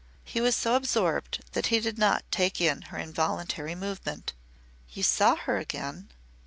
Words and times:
He 0.23 0.41
was 0.41 0.55
so 0.55 0.75
absorbed 0.75 1.41
that 1.51 1.67
he 1.67 1.79
did 1.79 1.99
not 1.99 2.23
take 2.31 2.59
in 2.59 2.81
her 2.89 2.97
involuntary 2.97 3.75
movement. 3.75 4.33
"You 4.91 5.03
saw 5.03 5.35
her 5.35 5.59
again! 5.59 6.09